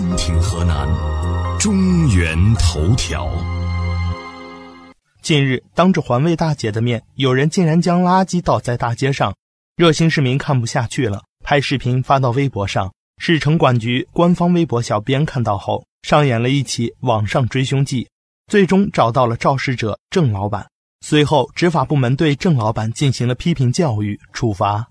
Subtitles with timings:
[0.00, 0.88] 清平河南
[1.58, 3.30] 中原头条。
[5.20, 9.34] 近日当着环卫大姐的面有人竟然将垃圾倒在大街上。
[9.76, 18.08] 热心市民看不下去了拍视频发到微博上市城管局官方微博小编看到后上演了一起网上追凶记
[18.46, 20.66] 最终找到了肇事者郑老板。
[21.04, 24.90] 随后执法部门对郑老板进行了批评教育处罚。